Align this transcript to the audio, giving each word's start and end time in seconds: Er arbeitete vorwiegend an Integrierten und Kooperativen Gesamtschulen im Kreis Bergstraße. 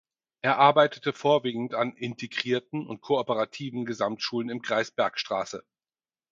Er 0.41 0.57
arbeitete 0.57 1.13
vorwiegend 1.13 1.75
an 1.75 1.93
Integrierten 1.95 2.87
und 2.87 3.01
Kooperativen 3.01 3.85
Gesamtschulen 3.85 4.49
im 4.49 4.63
Kreis 4.63 4.89
Bergstraße. 4.89 5.63